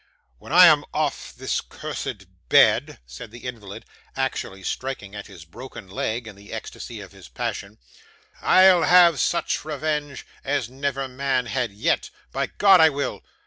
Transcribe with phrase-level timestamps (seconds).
[0.39, 3.85] 'When I am off this cursed bed,' said the invalid,
[4.15, 7.77] actually striking at his broken leg in the ecstasy of his passion,
[8.41, 12.09] 'I'll have such revenge as never man had yet.
[12.31, 13.21] By God, I will.